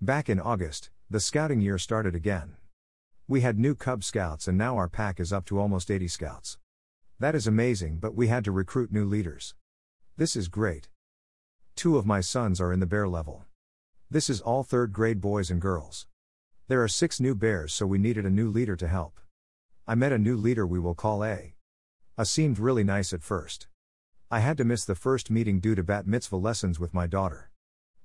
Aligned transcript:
Back 0.00 0.28
in 0.28 0.38
August, 0.38 0.90
the 1.10 1.18
scouting 1.18 1.60
year 1.60 1.76
started 1.76 2.14
again. 2.14 2.54
We 3.26 3.40
had 3.40 3.58
new 3.58 3.74
Cub 3.74 4.04
Scouts 4.04 4.46
and 4.46 4.56
now 4.56 4.76
our 4.76 4.88
pack 4.88 5.18
is 5.18 5.32
up 5.32 5.44
to 5.46 5.58
almost 5.58 5.90
80 5.90 6.06
scouts. 6.06 6.56
That 7.18 7.34
is 7.34 7.48
amazing, 7.48 7.98
but 7.98 8.14
we 8.14 8.28
had 8.28 8.44
to 8.44 8.52
recruit 8.52 8.92
new 8.92 9.04
leaders. 9.04 9.56
This 10.16 10.36
is 10.36 10.46
great. 10.46 10.88
Two 11.74 11.98
of 11.98 12.06
my 12.06 12.20
sons 12.20 12.60
are 12.60 12.72
in 12.72 12.78
the 12.78 12.86
bear 12.86 13.08
level. 13.08 13.46
This 14.08 14.30
is 14.30 14.40
all 14.40 14.62
third 14.62 14.92
grade 14.92 15.20
boys 15.20 15.50
and 15.50 15.60
girls. 15.60 16.06
There 16.68 16.80
are 16.80 16.88
six 16.88 17.18
new 17.18 17.34
bears, 17.34 17.72
so 17.72 17.84
we 17.84 17.98
needed 17.98 18.24
a 18.24 18.30
new 18.30 18.48
leader 18.48 18.76
to 18.76 18.86
help. 18.86 19.18
I 19.84 19.96
met 19.96 20.12
a 20.12 20.18
new 20.18 20.36
leader 20.36 20.64
we 20.64 20.78
will 20.78 20.94
call 20.94 21.24
A. 21.24 21.56
A 22.16 22.24
seemed 22.24 22.60
really 22.60 22.84
nice 22.84 23.12
at 23.12 23.24
first. 23.24 23.66
I 24.30 24.38
had 24.38 24.58
to 24.58 24.64
miss 24.64 24.84
the 24.84 24.94
first 24.94 25.28
meeting 25.28 25.58
due 25.58 25.74
to 25.74 25.82
bat 25.82 26.06
mitzvah 26.06 26.36
lessons 26.36 26.78
with 26.78 26.94
my 26.94 27.08
daughter. 27.08 27.47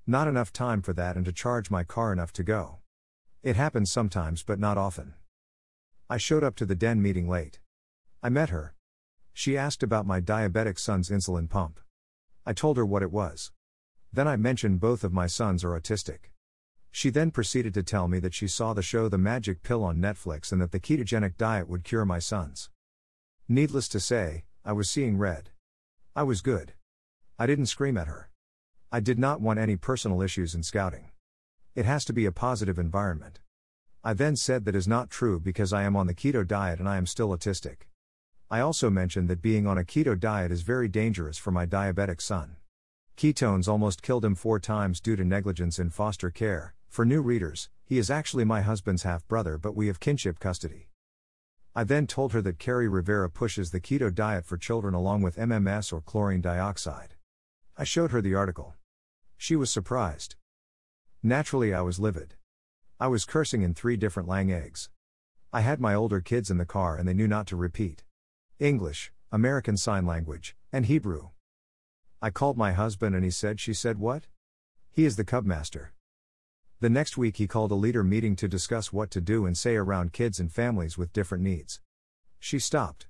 Not 0.05 0.27
enough 0.27 0.51
time 0.51 0.81
for 0.81 0.91
that 0.93 1.15
and 1.15 1.23
to 1.25 1.31
charge 1.31 1.71
my 1.71 1.85
car 1.85 2.11
enough 2.11 2.33
to 2.33 2.43
go. 2.43 2.79
It 3.41 3.55
happens 3.55 3.89
sometimes, 3.89 4.43
but 4.43 4.59
not 4.59 4.77
often. 4.77 5.13
I 6.09 6.17
showed 6.17 6.43
up 6.43 6.55
to 6.57 6.65
the 6.65 6.75
den 6.75 7.01
meeting 7.01 7.29
late. 7.29 7.59
I 8.21 8.27
met 8.27 8.49
her. 8.49 8.75
She 9.31 9.57
asked 9.57 9.81
about 9.81 10.05
my 10.05 10.19
diabetic 10.19 10.77
son's 10.77 11.09
insulin 11.09 11.49
pump. 11.49 11.79
I 12.45 12.51
told 12.51 12.75
her 12.75 12.85
what 12.85 13.01
it 13.01 13.11
was. 13.11 13.51
Then 14.11 14.27
I 14.27 14.35
mentioned 14.35 14.81
both 14.81 15.05
of 15.05 15.13
my 15.13 15.25
sons 15.27 15.63
are 15.63 15.79
autistic. 15.79 16.31
She 16.91 17.09
then 17.09 17.31
proceeded 17.31 17.73
to 17.73 17.81
tell 17.81 18.09
me 18.09 18.19
that 18.19 18.33
she 18.33 18.47
saw 18.47 18.73
the 18.73 18.81
show 18.81 19.07
The 19.07 19.17
Magic 19.17 19.63
Pill 19.63 19.83
on 19.85 19.97
Netflix 19.97 20.51
and 20.51 20.61
that 20.61 20.71
the 20.71 20.81
ketogenic 20.81 21.37
diet 21.37 21.69
would 21.69 21.85
cure 21.85 22.05
my 22.05 22.19
sons. 22.19 22.69
Needless 23.47 23.87
to 23.87 24.01
say, 24.01 24.43
I 24.65 24.73
was 24.73 24.89
seeing 24.89 25.17
red. 25.17 25.51
I 26.13 26.23
was 26.23 26.41
good. 26.41 26.73
I 27.39 27.47
didn't 27.47 27.67
scream 27.67 27.97
at 27.97 28.07
her. 28.07 28.29
I 28.95 28.99
did 28.99 29.17
not 29.17 29.41
want 29.41 29.57
any 29.57 29.75
personal 29.75 30.21
issues 30.21 30.53
in 30.53 30.61
scouting. 30.61 31.09
It 31.73 31.83
has 31.85 32.05
to 32.05 32.13
be 32.13 32.27
a 32.27 32.31
positive 32.31 32.77
environment. 32.77 33.39
I 34.03 34.13
then 34.13 34.35
said 34.35 34.65
that 34.65 34.75
is 34.75 34.87
not 34.87 35.09
true 35.09 35.39
because 35.39 35.73
I 35.73 35.81
am 35.81 35.95
on 35.95 36.05
the 36.05 36.13
keto 36.13 36.47
diet 36.47 36.77
and 36.77 36.87
I 36.87 36.97
am 36.97 37.07
still 37.07 37.29
autistic. 37.29 37.87
I 38.51 38.59
also 38.59 38.91
mentioned 38.91 39.29
that 39.29 39.41
being 39.41 39.65
on 39.65 39.79
a 39.79 39.83
keto 39.83 40.19
diet 40.19 40.51
is 40.51 40.61
very 40.61 40.87
dangerous 40.87 41.39
for 41.39 41.49
my 41.49 41.65
diabetic 41.65 42.21
son. 42.21 42.57
Ketones 43.17 43.67
almost 43.67 44.03
killed 44.03 44.23
him 44.23 44.35
four 44.35 44.59
times 44.59 45.01
due 45.01 45.15
to 45.15 45.23
negligence 45.23 45.79
in 45.79 45.89
foster 45.89 46.29
care. 46.29 46.75
For 46.87 47.03
new 47.03 47.23
readers, 47.23 47.69
he 47.83 47.97
is 47.97 48.11
actually 48.11 48.45
my 48.45 48.61
husband's 48.61 49.01
half 49.01 49.27
brother, 49.27 49.57
but 49.57 49.75
we 49.75 49.87
have 49.87 49.99
kinship 49.99 50.37
custody. 50.37 50.89
I 51.75 51.83
then 51.83 52.05
told 52.05 52.31
her 52.33 52.43
that 52.43 52.59
Kerri 52.59 52.87
Rivera 52.87 53.31
pushes 53.31 53.71
the 53.71 53.81
keto 53.81 54.13
diet 54.13 54.45
for 54.45 54.55
children 54.55 54.93
along 54.93 55.23
with 55.23 55.37
MMS 55.37 55.91
or 55.91 55.99
chlorine 55.99 56.41
dioxide. 56.41 57.15
I 57.75 57.85
showed 57.85 58.11
her 58.11 58.21
the 58.21 58.35
article. 58.35 58.75
She 59.43 59.57
was 59.57 59.69
surprised. 59.69 60.37
Naturally, 61.21 61.73
I 61.73 61.81
was 61.81 61.99
livid. 61.99 62.35
I 62.97 63.07
was 63.07 63.25
cursing 63.25 63.61
in 63.61 63.73
three 63.73 63.97
different 63.97 64.29
lang 64.29 64.53
eggs. 64.53 64.89
I 65.51 65.59
had 65.59 65.81
my 65.81 65.93
older 65.93 66.21
kids 66.21 66.49
in 66.49 66.59
the 66.59 66.65
car 66.65 66.95
and 66.95 67.05
they 67.05 67.13
knew 67.13 67.27
not 67.27 67.45
to 67.47 67.57
repeat 67.57 68.05
English, 68.57 69.11
American 69.33 69.75
Sign 69.75 70.05
Language, 70.05 70.55
and 70.71 70.85
Hebrew. 70.85 71.31
I 72.21 72.29
called 72.29 72.57
my 72.57 72.71
husband 72.71 73.15
and 73.15 73.25
he 73.25 73.31
said, 73.31 73.59
She 73.59 73.73
said 73.73 73.99
what? 73.99 74.27
He 74.93 75.03
is 75.03 75.17
the 75.17 75.25
cub 75.25 75.43
master. 75.43 75.91
The 76.79 76.89
next 76.89 77.17
week, 77.17 77.35
he 77.35 77.45
called 77.45 77.71
a 77.71 77.75
leader 77.75 78.01
meeting 78.01 78.37
to 78.37 78.47
discuss 78.47 78.93
what 78.93 79.11
to 79.11 79.19
do 79.19 79.45
and 79.45 79.57
say 79.57 79.75
around 79.75 80.13
kids 80.13 80.39
and 80.39 80.49
families 80.49 80.97
with 80.97 81.11
different 81.11 81.43
needs. 81.43 81.81
She 82.39 82.59
stopped. 82.59 83.07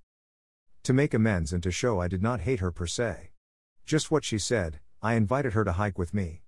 To 0.81 0.93
make 0.93 1.13
amends 1.13 1.53
and 1.53 1.61
to 1.61 1.69
show 1.69 2.01
I 2.01 2.07
did 2.07 2.23
not 2.23 2.41
hate 2.41 2.59
her 2.59 2.71
per 2.71 2.87
se. 2.87 3.29
Just 3.85 4.09
what 4.09 4.23
she 4.23 4.39
said, 4.39 4.79
I 5.05 5.15
invited 5.15 5.51
her 5.51 5.65
to 5.65 5.73
hike 5.73 5.99
with 5.99 6.13
me. 6.13 6.43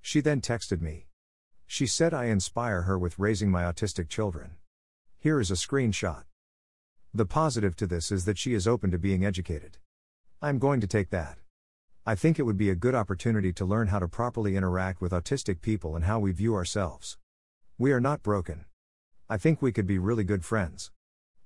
She 0.00 0.22
then 0.22 0.40
texted 0.40 0.80
me. 0.80 1.08
She 1.66 1.86
said 1.86 2.14
I 2.14 2.24
inspire 2.24 2.82
her 2.82 2.98
with 2.98 3.18
raising 3.18 3.50
my 3.50 3.64
autistic 3.64 4.08
children. 4.08 4.52
Here 5.18 5.38
is 5.38 5.50
a 5.50 5.56
screenshot. 5.56 6.24
The 7.12 7.26
positive 7.26 7.76
to 7.76 7.86
this 7.86 8.10
is 8.10 8.24
that 8.24 8.38
she 8.38 8.54
is 8.54 8.66
open 8.66 8.90
to 8.92 8.98
being 8.98 9.26
educated. 9.26 9.76
I'm 10.40 10.58
going 10.58 10.80
to 10.80 10.86
take 10.86 11.10
that. 11.10 11.36
I 12.06 12.14
think 12.14 12.38
it 12.38 12.44
would 12.44 12.56
be 12.56 12.70
a 12.70 12.74
good 12.74 12.94
opportunity 12.94 13.52
to 13.52 13.66
learn 13.66 13.88
how 13.88 13.98
to 13.98 14.08
properly 14.08 14.56
interact 14.56 15.02
with 15.02 15.12
autistic 15.12 15.60
people 15.60 15.96
and 15.96 16.06
how 16.06 16.18
we 16.18 16.32
view 16.32 16.54
ourselves. 16.54 17.18
We 17.76 17.92
are 17.92 18.00
not 18.00 18.22
broken. 18.22 18.64
I 19.28 19.36
think 19.36 19.60
we 19.60 19.72
could 19.72 19.86
be 19.86 19.98
really 19.98 20.24
good 20.24 20.46
friends. 20.46 20.92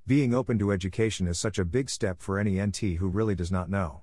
Being 0.07 0.33
open 0.33 0.61
to 0.61 0.71
education 0.71 1.27
is 1.27 1.41
such 1.41 1.59
a 1.59 1.65
big 1.65 1.91
step 1.91 2.23
for 2.23 2.39
any 2.39 2.65
NT 2.65 2.99
who 3.01 3.09
really 3.09 3.35
does 3.35 3.51
not 3.51 3.69
know. 3.69 4.03